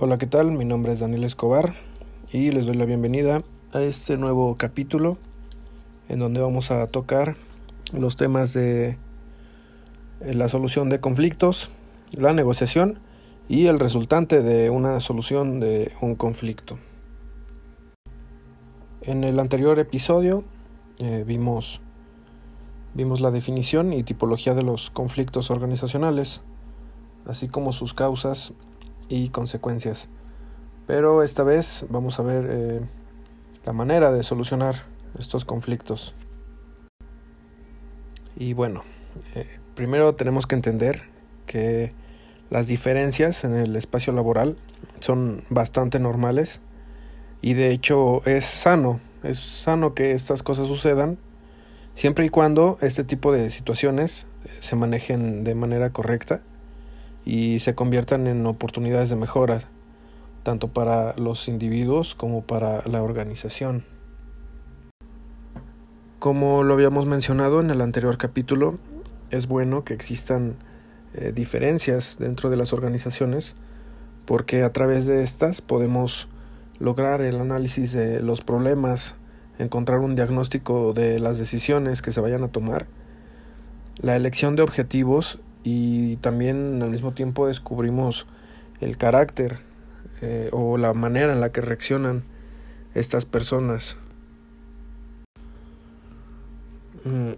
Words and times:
Hola, 0.00 0.16
¿qué 0.16 0.28
tal? 0.28 0.52
Mi 0.52 0.64
nombre 0.64 0.92
es 0.92 1.00
Daniel 1.00 1.24
Escobar 1.24 1.74
y 2.32 2.52
les 2.52 2.66
doy 2.66 2.76
la 2.76 2.84
bienvenida 2.84 3.40
a 3.72 3.80
este 3.80 4.16
nuevo 4.16 4.54
capítulo 4.54 5.18
en 6.08 6.20
donde 6.20 6.40
vamos 6.40 6.70
a 6.70 6.86
tocar 6.86 7.34
los 7.92 8.14
temas 8.14 8.52
de 8.52 8.90
eh, 10.20 10.34
la 10.34 10.48
solución 10.48 10.88
de 10.88 11.00
conflictos, 11.00 11.68
la 12.12 12.32
negociación 12.32 13.00
y 13.48 13.66
el 13.66 13.80
resultante 13.80 14.40
de 14.40 14.70
una 14.70 15.00
solución 15.00 15.58
de 15.58 15.90
un 16.00 16.14
conflicto. 16.14 16.78
En 19.02 19.24
el 19.24 19.40
anterior 19.40 19.80
episodio 19.80 20.44
eh, 21.00 21.24
vimos, 21.26 21.80
vimos 22.94 23.20
la 23.20 23.32
definición 23.32 23.92
y 23.92 24.04
tipología 24.04 24.54
de 24.54 24.62
los 24.62 24.90
conflictos 24.90 25.50
organizacionales, 25.50 26.40
así 27.26 27.48
como 27.48 27.72
sus 27.72 27.94
causas 27.94 28.54
y 29.08 29.30
consecuencias. 29.30 30.08
Pero 30.86 31.22
esta 31.22 31.42
vez 31.42 31.84
vamos 31.88 32.18
a 32.18 32.22
ver 32.22 32.46
eh, 32.50 32.80
la 33.64 33.72
manera 33.72 34.10
de 34.10 34.22
solucionar 34.22 34.84
estos 35.18 35.44
conflictos. 35.44 36.14
Y 38.36 38.54
bueno, 38.54 38.84
eh, 39.34 39.46
primero 39.74 40.14
tenemos 40.14 40.46
que 40.46 40.54
entender 40.54 41.02
que 41.46 41.92
las 42.50 42.66
diferencias 42.66 43.44
en 43.44 43.54
el 43.56 43.76
espacio 43.76 44.12
laboral 44.12 44.56
son 45.00 45.42
bastante 45.50 45.98
normales 45.98 46.60
y 47.42 47.54
de 47.54 47.70
hecho 47.70 48.24
es 48.26 48.44
sano, 48.46 49.00
es 49.22 49.38
sano 49.38 49.94
que 49.94 50.12
estas 50.12 50.42
cosas 50.42 50.68
sucedan 50.68 51.18
siempre 51.94 52.24
y 52.24 52.28
cuando 52.28 52.78
este 52.80 53.04
tipo 53.04 53.32
de 53.32 53.50
situaciones 53.50 54.26
eh, 54.44 54.48
se 54.60 54.76
manejen 54.76 55.44
de 55.44 55.54
manera 55.54 55.90
correcta 55.90 56.40
y 57.28 57.58
se 57.58 57.74
conviertan 57.74 58.26
en 58.26 58.46
oportunidades 58.46 59.10
de 59.10 59.16
mejora, 59.16 59.60
tanto 60.44 60.68
para 60.68 61.14
los 61.18 61.46
individuos 61.46 62.14
como 62.14 62.40
para 62.40 62.82
la 62.86 63.02
organización. 63.02 63.84
Como 66.18 66.64
lo 66.64 66.72
habíamos 66.72 67.04
mencionado 67.04 67.60
en 67.60 67.68
el 67.68 67.82
anterior 67.82 68.16
capítulo, 68.16 68.78
es 69.30 69.46
bueno 69.46 69.84
que 69.84 69.92
existan 69.92 70.56
eh, 71.12 71.32
diferencias 71.34 72.16
dentro 72.18 72.48
de 72.48 72.56
las 72.56 72.72
organizaciones 72.72 73.54
porque 74.24 74.62
a 74.62 74.72
través 74.72 75.04
de 75.04 75.22
estas 75.22 75.60
podemos 75.60 76.28
lograr 76.78 77.20
el 77.20 77.38
análisis 77.40 77.92
de 77.92 78.22
los 78.22 78.40
problemas, 78.40 79.16
encontrar 79.58 79.98
un 79.98 80.14
diagnóstico 80.14 80.94
de 80.94 81.20
las 81.20 81.36
decisiones 81.36 82.00
que 82.00 82.10
se 82.10 82.22
vayan 82.22 82.42
a 82.42 82.48
tomar, 82.48 82.86
la 84.00 84.16
elección 84.16 84.56
de 84.56 84.62
objetivos 84.62 85.40
y 85.64 86.16
también 86.16 86.82
al 86.82 86.90
mismo 86.90 87.12
tiempo 87.12 87.46
descubrimos 87.46 88.26
el 88.80 88.96
carácter 88.96 89.60
eh, 90.22 90.48
o 90.52 90.78
la 90.78 90.94
manera 90.94 91.32
en 91.32 91.40
la 91.40 91.50
que 91.52 91.60
reaccionan 91.60 92.22
estas 92.94 93.24
personas. 93.26 93.96
Mm, 97.04 97.32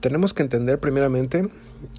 tenemos 0.00 0.34
que 0.34 0.42
entender 0.42 0.78
primeramente 0.78 1.48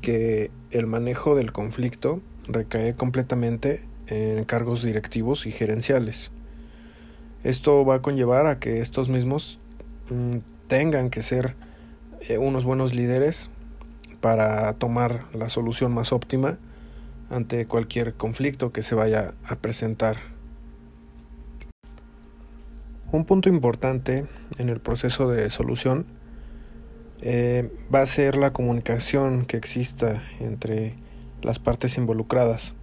que 0.01 0.51
el 0.71 0.87
manejo 0.87 1.35
del 1.35 1.51
conflicto 1.51 2.21
recae 2.47 2.93
completamente 2.93 3.83
en 4.07 4.43
cargos 4.45 4.83
directivos 4.83 5.45
y 5.45 5.51
gerenciales. 5.51 6.31
Esto 7.43 7.85
va 7.85 7.95
a 7.95 8.01
conllevar 8.01 8.47
a 8.47 8.59
que 8.59 8.81
estos 8.81 9.09
mismos 9.09 9.59
mm, 10.09 10.37
tengan 10.67 11.09
que 11.09 11.21
ser 11.21 11.55
eh, 12.27 12.37
unos 12.37 12.65
buenos 12.65 12.93
líderes 12.93 13.49
para 14.21 14.73
tomar 14.73 15.25
la 15.33 15.49
solución 15.49 15.93
más 15.93 16.11
óptima 16.11 16.57
ante 17.29 17.65
cualquier 17.65 18.15
conflicto 18.15 18.71
que 18.71 18.83
se 18.83 18.95
vaya 18.95 19.33
a 19.45 19.55
presentar. 19.55 20.17
Un 23.11 23.25
punto 23.25 23.49
importante 23.49 24.27
en 24.57 24.69
el 24.69 24.79
proceso 24.79 25.29
de 25.29 25.49
solución 25.49 26.05
eh, 27.21 27.71
va 27.93 28.01
a 28.01 28.05
ser 28.05 28.35
la 28.35 28.53
comunicación 28.53 29.45
que 29.45 29.57
exista 29.57 30.23
entre 30.39 30.95
las 31.41 31.59
partes 31.59 31.97
involucradas. 31.97 32.73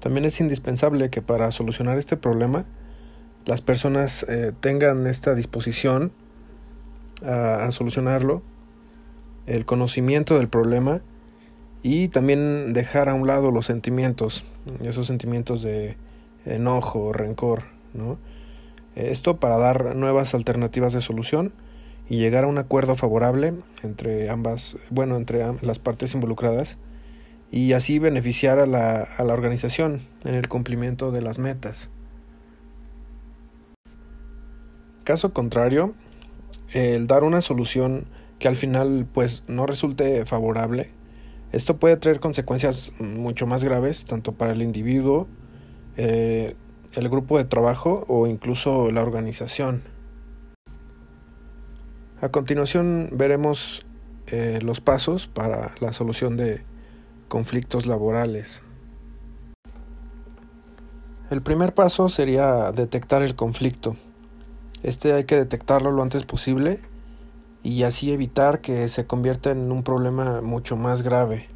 También 0.00 0.26
es 0.26 0.40
indispensable 0.40 1.10
que 1.10 1.22
para 1.22 1.50
solucionar 1.50 1.98
este 1.98 2.16
problema 2.16 2.66
las 3.46 3.62
personas 3.62 4.24
eh, 4.28 4.52
tengan 4.60 5.06
esta 5.06 5.34
disposición 5.34 6.12
a 7.24 7.72
solucionarlo 7.72 8.44
el 9.48 9.64
conocimiento 9.64 10.36
del 10.36 10.48
problema 10.48 11.00
y 11.82 12.08
también 12.08 12.72
dejar 12.72 13.08
a 13.08 13.14
un 13.14 13.26
lado 13.26 13.50
los 13.50 13.66
sentimientos, 13.66 14.44
esos 14.82 15.06
sentimientos 15.06 15.62
de 15.62 15.96
enojo, 16.44 17.12
rencor, 17.12 17.64
¿no? 17.94 18.18
Esto 18.94 19.38
para 19.38 19.56
dar 19.58 19.94
nuevas 19.94 20.34
alternativas 20.34 20.92
de 20.92 21.00
solución 21.00 21.52
y 22.08 22.18
llegar 22.18 22.44
a 22.44 22.48
un 22.48 22.58
acuerdo 22.58 22.96
favorable 22.96 23.54
entre 23.82 24.28
ambas, 24.28 24.76
bueno, 24.90 25.16
entre 25.16 25.44
las 25.62 25.78
partes 25.78 26.14
involucradas 26.14 26.78
y 27.50 27.72
así 27.72 27.98
beneficiar 27.98 28.58
a 28.58 28.66
la, 28.66 29.02
a 29.02 29.24
la 29.24 29.32
organización 29.32 30.00
en 30.24 30.34
el 30.34 30.48
cumplimiento 30.48 31.10
de 31.10 31.22
las 31.22 31.38
metas. 31.38 31.90
Caso 35.04 35.32
contrario, 35.32 35.94
el 36.72 37.06
dar 37.06 37.24
una 37.24 37.40
solución 37.40 38.06
que 38.38 38.48
al 38.48 38.56
final 38.56 39.06
pues 39.12 39.42
no 39.48 39.66
resulte 39.66 40.24
favorable, 40.26 40.90
esto 41.50 41.78
puede 41.78 41.96
traer 41.96 42.20
consecuencias 42.20 42.92
mucho 42.98 43.46
más 43.46 43.64
graves 43.64 44.04
tanto 44.04 44.32
para 44.32 44.52
el 44.52 44.60
individuo, 44.60 45.26
eh, 45.96 46.54
el 46.94 47.08
grupo 47.08 47.38
de 47.38 47.44
trabajo 47.44 48.04
o 48.06 48.26
incluso 48.26 48.90
la 48.90 49.02
organización. 49.02 49.82
A 52.20 52.28
continuación 52.28 53.08
veremos 53.12 53.86
eh, 54.26 54.58
los 54.62 54.80
pasos 54.80 55.26
para 55.26 55.70
la 55.80 55.92
solución 55.92 56.36
de 56.36 56.62
conflictos 57.28 57.86
laborales. 57.86 58.62
El 61.30 61.42
primer 61.42 61.74
paso 61.74 62.08
sería 62.08 62.72
detectar 62.72 63.22
el 63.22 63.36
conflicto. 63.36 63.96
Este 64.82 65.12
hay 65.12 65.24
que 65.24 65.36
detectarlo 65.36 65.92
lo 65.92 66.02
antes 66.02 66.26
posible 66.26 66.80
y 67.68 67.82
así 67.82 68.12
evitar 68.12 68.62
que 68.62 68.88
se 68.88 69.06
convierta 69.06 69.50
en 69.50 69.70
un 69.70 69.82
problema 69.82 70.40
mucho 70.40 70.78
más 70.78 71.02
grave. 71.02 71.48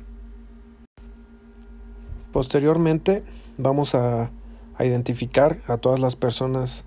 Posteriormente 2.33 3.23
vamos 3.56 3.95
a, 3.95 4.31
identificar 4.78 5.61
a 5.69 5.77
todas 5.78 6.00
las 6.00 6.17
personas 6.17 6.84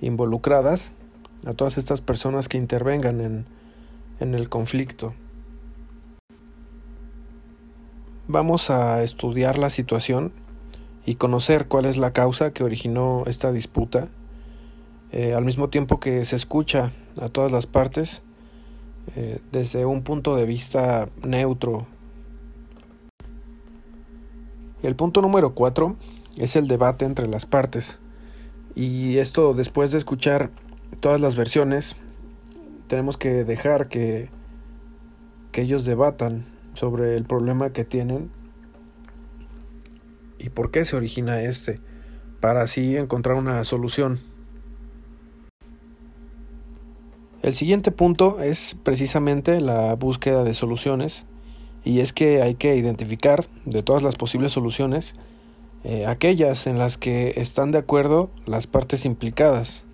involucradas, 0.00 0.92
a 1.44 1.52
todas 1.52 1.78
estas 1.78 2.00
personas 2.00 2.48
que 2.48 2.56
intervengan 2.56 3.20
en, 3.20 3.46
en 4.18 4.34
el 4.34 4.48
conflicto. 4.48 5.14
Vamos 8.26 8.70
a 8.70 9.04
estudiar 9.04 9.56
la 9.58 9.70
situación 9.70 10.32
y 11.04 11.14
conocer 11.16 11.68
cuál 11.68 11.84
es 11.84 11.96
la 11.96 12.12
causa 12.12 12.52
que 12.52 12.64
originó 12.64 13.22
esta 13.26 13.52
disputa, 13.52 14.08
eh, 15.12 15.34
al 15.34 15.44
mismo 15.44 15.68
tiempo 15.68 16.00
que 16.00 16.24
se 16.24 16.34
escucha 16.34 16.90
a 17.20 17.28
todas 17.28 17.52
las 17.52 17.66
partes 17.66 18.22
eh, 19.16 19.40
desde 19.52 19.86
un 19.86 20.02
punto 20.02 20.36
de 20.36 20.46
vista 20.46 21.08
neutro. 21.22 21.86
El 24.82 24.96
punto 24.96 25.22
número 25.22 25.54
4 25.54 25.96
es 26.38 26.56
el 26.56 26.68
debate 26.68 27.04
entre 27.04 27.26
las 27.28 27.46
partes. 27.46 27.98
Y 28.74 29.18
esto 29.18 29.54
después 29.54 29.92
de 29.92 29.98
escuchar 29.98 30.50
todas 31.00 31.20
las 31.20 31.36
versiones, 31.36 31.96
tenemos 32.88 33.16
que 33.16 33.44
dejar 33.44 33.88
que, 33.88 34.30
que 35.52 35.62
ellos 35.62 35.84
debatan 35.84 36.44
sobre 36.74 37.16
el 37.16 37.24
problema 37.24 37.70
que 37.70 37.84
tienen 37.84 38.30
y 40.38 40.50
por 40.50 40.70
qué 40.70 40.84
se 40.84 40.96
origina 40.96 41.40
este, 41.40 41.80
para 42.40 42.62
así 42.62 42.96
encontrar 42.96 43.36
una 43.36 43.64
solución. 43.64 44.18
El 47.44 47.52
siguiente 47.52 47.92
punto 47.92 48.40
es 48.40 48.74
precisamente 48.84 49.60
la 49.60 49.94
búsqueda 49.96 50.44
de 50.44 50.54
soluciones 50.54 51.26
y 51.84 52.00
es 52.00 52.14
que 52.14 52.40
hay 52.40 52.54
que 52.54 52.74
identificar 52.74 53.44
de 53.66 53.82
todas 53.82 54.02
las 54.02 54.16
posibles 54.16 54.52
soluciones 54.52 55.14
eh, 55.84 56.06
aquellas 56.06 56.66
en 56.66 56.78
las 56.78 56.96
que 56.96 57.34
están 57.36 57.70
de 57.70 57.76
acuerdo 57.76 58.30
las 58.46 58.66
partes 58.66 59.04
implicadas, 59.04 59.84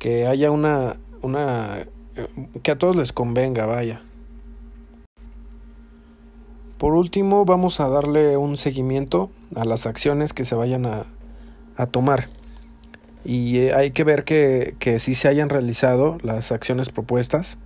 que 0.00 0.26
haya 0.26 0.50
una, 0.50 0.96
una 1.22 1.86
eh, 2.16 2.26
que 2.64 2.72
a 2.72 2.78
todos 2.78 2.96
les 2.96 3.12
convenga, 3.12 3.64
vaya. 3.66 4.02
Por 6.78 6.94
último, 6.94 7.44
vamos 7.44 7.78
a 7.78 7.88
darle 7.88 8.36
un 8.36 8.56
seguimiento 8.56 9.30
a 9.54 9.64
las 9.64 9.86
acciones 9.86 10.32
que 10.32 10.44
se 10.44 10.56
vayan 10.56 10.84
a, 10.84 11.04
a 11.76 11.86
tomar 11.86 12.28
y 13.26 13.58
eh, 13.58 13.74
hay 13.74 13.90
que 13.90 14.04
ver 14.04 14.24
que, 14.24 14.76
que 14.78 14.98
sí 15.00 15.14
se 15.14 15.28
hayan 15.28 15.50
realizado 15.50 16.16
las 16.22 16.52
acciones 16.52 16.88
propuestas 16.88 17.58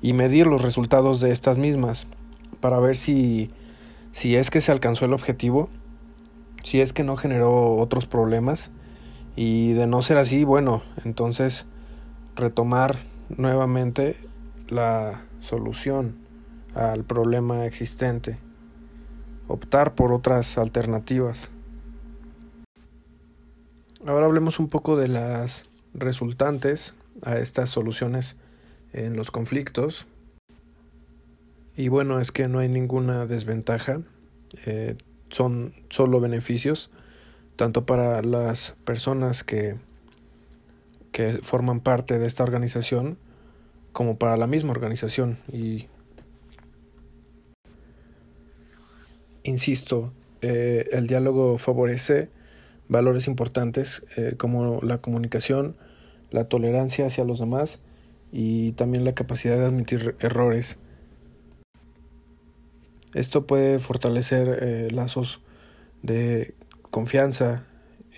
y 0.00 0.14
medir 0.14 0.46
los 0.46 0.62
resultados 0.62 1.20
de 1.20 1.32
estas 1.32 1.58
mismas 1.58 2.06
para 2.60 2.78
ver 2.80 2.96
si, 2.96 3.50
si 4.12 4.36
es 4.36 4.50
que 4.50 4.60
se 4.60 4.72
alcanzó 4.72 5.04
el 5.04 5.12
objetivo 5.12 5.68
si 6.62 6.80
es 6.80 6.92
que 6.92 7.04
no 7.04 7.16
generó 7.16 7.76
otros 7.76 8.06
problemas 8.06 8.70
y 9.34 9.72
de 9.72 9.86
no 9.86 10.02
ser 10.02 10.18
así, 10.18 10.44
bueno, 10.44 10.82
entonces 11.04 11.66
retomar 12.36 12.98
nuevamente 13.36 14.16
la 14.68 15.24
solución 15.40 16.16
al 16.74 17.04
problema 17.04 17.66
existente, 17.66 18.38
optar 19.48 19.94
por 19.94 20.12
otras 20.12 20.56
alternativas. 20.56 21.50
Ahora 24.04 24.26
hablemos 24.26 24.58
un 24.58 24.68
poco 24.68 24.96
de 24.96 25.06
las 25.06 25.66
resultantes 25.94 26.92
a 27.22 27.38
estas 27.38 27.70
soluciones 27.70 28.34
en 28.92 29.14
los 29.14 29.30
conflictos. 29.30 30.06
Y 31.76 31.86
bueno, 31.86 32.18
es 32.18 32.32
que 32.32 32.48
no 32.48 32.58
hay 32.58 32.68
ninguna 32.68 33.26
desventaja, 33.26 34.00
eh, 34.66 34.96
son 35.30 35.72
solo 35.88 36.18
beneficios, 36.18 36.90
tanto 37.54 37.86
para 37.86 38.22
las 38.22 38.74
personas 38.84 39.44
que, 39.44 39.76
que 41.12 41.34
forman 41.34 41.78
parte 41.78 42.18
de 42.18 42.26
esta 42.26 42.42
organización, 42.42 43.18
como 43.92 44.18
para 44.18 44.36
la 44.36 44.48
misma 44.48 44.72
organización. 44.72 45.38
Y 45.52 45.86
insisto, 49.44 50.12
eh, 50.40 50.88
el 50.90 51.06
diálogo 51.06 51.56
favorece 51.56 52.30
valores 52.92 53.26
importantes 53.26 54.02
eh, 54.16 54.34
como 54.36 54.80
la 54.82 54.98
comunicación, 54.98 55.76
la 56.30 56.44
tolerancia 56.44 57.06
hacia 57.06 57.24
los 57.24 57.40
demás 57.40 57.80
y 58.30 58.72
también 58.72 59.04
la 59.04 59.14
capacidad 59.14 59.56
de 59.56 59.64
admitir 59.64 60.14
errores. 60.20 60.78
Esto 63.14 63.46
puede 63.46 63.78
fortalecer 63.78 64.58
eh, 64.62 64.88
lazos 64.90 65.40
de 66.02 66.54
confianza 66.90 67.66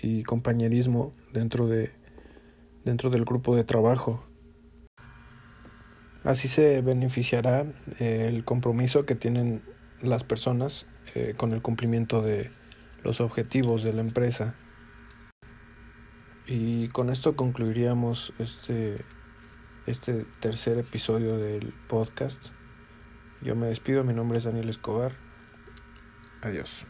y 0.01 0.23
compañerismo 0.23 1.13
dentro, 1.33 1.67
de, 1.67 1.91
dentro 2.83 3.09
del 3.09 3.25
grupo 3.25 3.55
de 3.55 3.63
trabajo. 3.63 4.25
Así 6.23 6.47
se 6.47 6.81
beneficiará 6.81 7.65
eh, 7.99 8.27
el 8.27 8.43
compromiso 8.43 9.05
que 9.05 9.15
tienen 9.15 9.63
las 10.01 10.23
personas 10.23 10.85
con 11.37 11.53
el 11.53 11.61
cumplimiento 11.61 12.21
de 12.21 12.49
los 13.01 13.21
objetivos 13.21 13.83
de 13.83 13.93
la 13.93 14.01
empresa. 14.01 14.55
Y 16.47 16.89
con 16.89 17.09
esto 17.09 17.35
concluiríamos 17.35 18.33
este, 18.37 19.03
este 19.87 20.25
tercer 20.39 20.77
episodio 20.77 21.37
del 21.37 21.73
podcast. 21.87 22.47
Yo 23.41 23.55
me 23.55 23.67
despido, 23.67 24.03
mi 24.03 24.13
nombre 24.13 24.37
es 24.37 24.43
Daniel 24.43 24.69
Escobar. 24.69 25.13
Adiós. 26.43 26.85